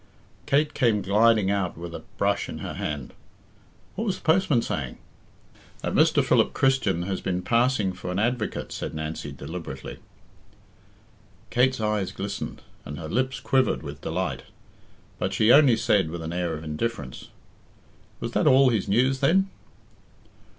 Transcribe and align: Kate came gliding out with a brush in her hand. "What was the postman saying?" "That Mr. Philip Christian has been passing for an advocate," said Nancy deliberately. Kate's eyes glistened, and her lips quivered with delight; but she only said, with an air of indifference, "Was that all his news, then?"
Kate 0.47 0.73
came 0.73 1.03
gliding 1.03 1.51
out 1.51 1.77
with 1.77 1.93
a 1.93 2.01
brush 2.17 2.49
in 2.49 2.57
her 2.57 2.73
hand. 2.73 3.13
"What 3.93 4.05
was 4.05 4.15
the 4.15 4.23
postman 4.23 4.63
saying?" 4.63 4.97
"That 5.83 5.93
Mr. 5.93 6.23
Philip 6.23 6.53
Christian 6.53 7.03
has 7.03 7.21
been 7.21 7.43
passing 7.43 7.93
for 7.93 8.09
an 8.11 8.17
advocate," 8.17 8.71
said 8.71 8.95
Nancy 8.95 9.31
deliberately. 9.31 9.99
Kate's 11.51 11.79
eyes 11.79 12.11
glistened, 12.11 12.63
and 12.83 12.97
her 12.97 13.07
lips 13.09 13.39
quivered 13.39 13.83
with 13.83 14.01
delight; 14.01 14.41
but 15.19 15.33
she 15.33 15.51
only 15.51 15.77
said, 15.77 16.09
with 16.09 16.23
an 16.23 16.33
air 16.33 16.55
of 16.55 16.63
indifference, 16.63 17.29
"Was 18.19 18.31
that 18.31 18.47
all 18.47 18.71
his 18.71 18.87
news, 18.87 19.19
then?" 19.19 19.51